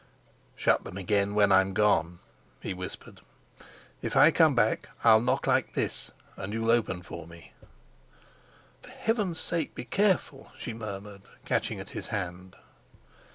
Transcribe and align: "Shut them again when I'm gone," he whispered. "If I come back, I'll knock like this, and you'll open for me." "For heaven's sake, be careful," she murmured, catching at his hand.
"Shut 0.55 0.83
them 0.83 0.97
again 0.97 1.35
when 1.35 1.51
I'm 1.51 1.75
gone," 1.75 2.17
he 2.59 2.73
whispered. 2.73 3.21
"If 4.01 4.15
I 4.15 4.31
come 4.31 4.55
back, 4.55 4.89
I'll 5.03 5.21
knock 5.21 5.45
like 5.45 5.75
this, 5.75 6.09
and 6.35 6.51
you'll 6.53 6.71
open 6.71 7.03
for 7.03 7.27
me." 7.27 7.53
"For 8.81 8.89
heaven's 8.89 9.39
sake, 9.39 9.75
be 9.75 9.85
careful," 9.85 10.51
she 10.57 10.73
murmured, 10.73 11.21
catching 11.45 11.79
at 11.79 11.91
his 11.91 12.07
hand. 12.07 12.55